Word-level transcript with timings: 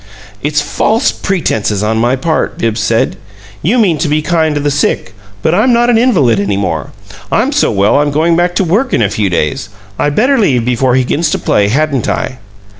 "It's 0.41 0.61
false 0.63 1.11
pretenses 1.11 1.83
on 1.83 1.99
my 1.99 2.15
part," 2.15 2.57
Bibbs 2.57 2.79
said. 2.81 3.17
"You 3.61 3.77
mean 3.77 3.99
to 3.99 4.07
be 4.07 4.23
kind 4.23 4.55
to 4.55 4.61
the 4.61 4.71
sick, 4.71 5.13
but 5.43 5.53
I'm 5.53 5.73
not 5.73 5.91
an 5.91 5.97
invalid 5.99 6.39
any 6.39 6.57
more. 6.57 6.89
I'm 7.31 7.51
so 7.51 7.69
well 7.71 7.99
I'm 7.99 8.09
going 8.09 8.35
back 8.35 8.55
to 8.55 8.63
work 8.63 8.95
in 8.95 9.03
a 9.03 9.11
few 9.11 9.29
days. 9.29 9.69
I'd 9.99 10.15
better 10.15 10.39
leave 10.39 10.65
before 10.65 10.95
he 10.95 11.03
begins 11.03 11.29
to 11.29 11.37
play, 11.37 11.67
hadn't 11.67 12.09
I?" 12.09 12.39